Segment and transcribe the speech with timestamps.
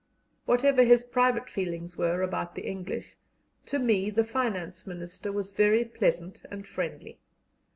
[0.47, 3.15] Whatever his private feelings were about the English,
[3.67, 7.19] to me the Finance Minister was very pleasant and friendly.